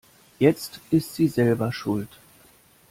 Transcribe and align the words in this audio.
Jetzt 0.39 0.79
ist 0.89 1.13
sie 1.13 1.27
selber 1.27 1.71
schuld. 1.71 2.09